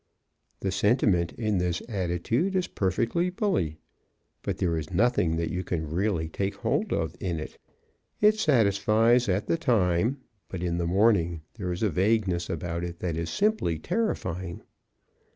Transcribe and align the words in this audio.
'"The 0.61 0.71
sentiment 0.71 1.31
in 1.33 1.59
this 1.59 1.79
attitude 1.87 2.55
is 2.55 2.65
perfectly 2.65 3.29
bully, 3.29 3.77
but 4.41 4.57
there 4.57 4.75
is 4.75 4.89
nothing 4.89 5.35
that 5.35 5.51
you 5.51 5.63
can 5.63 5.87
really 5.91 6.27
take 6.27 6.55
hold 6.55 6.91
of 6.91 7.15
in 7.19 7.39
it. 7.39 7.59
It 8.19 8.39
satisfies 8.39 9.29
at 9.29 9.45
the 9.45 9.59
time, 9.59 10.17
but 10.49 10.63
in 10.63 10.79
the 10.79 10.87
morning 10.87 11.41
there 11.53 11.71
is 11.71 11.83
a 11.83 11.91
vagueness 11.91 12.49
about 12.49 12.83
it 12.83 12.97
that 13.01 13.15
is 13.15 13.29
simply 13.29 13.77
terrifying. 13.77 14.63